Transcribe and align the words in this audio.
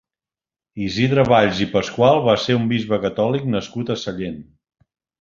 Isidre 0.85 1.25
Valls 1.27 1.61
i 1.67 1.69
Pascual 1.75 2.23
va 2.31 2.37
ser 2.47 2.57
un 2.63 2.67
bisbe 2.75 3.01
catòlic 3.07 3.49
nascut 3.57 3.93
a 3.99 4.03
Sallent. 4.07 4.45